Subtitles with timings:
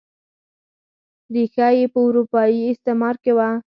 [1.33, 3.49] ریښه یې په اروپايي استعمار کې وه.